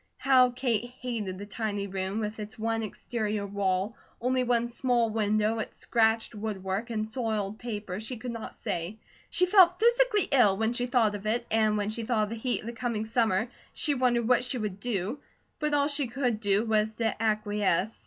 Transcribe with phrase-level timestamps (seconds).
[0.17, 5.59] How Kate hated the tiny room with its one exterior wall, only one small window,
[5.59, 8.97] its scratched woodwork, and soiled paper, she could not say.
[9.29, 12.35] She felt physically ill when she thought of it, and when she thought of the
[12.35, 15.19] heat of the coming summer, she wondered what she would do;
[15.59, 17.99] but all she could do was to acquiesce.